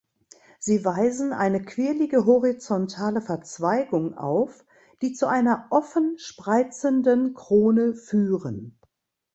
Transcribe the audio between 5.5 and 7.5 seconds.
offen spreizenden